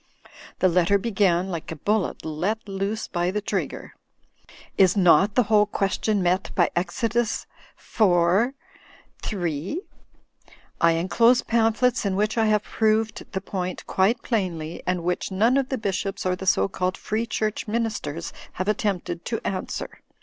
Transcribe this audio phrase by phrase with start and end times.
[0.57, 3.93] The letter began like a bullet let loose by the trigger.
[4.75, 7.03] "Is not the whole question met by Ex.
[7.03, 7.45] iv.
[7.77, 8.55] 3?
[10.81, 15.55] I enclose pamphlets in which I have proved the point quite plainly, and which none
[15.55, 20.01] of the Bishops or the so called Free Church Min isters have attempted to answer.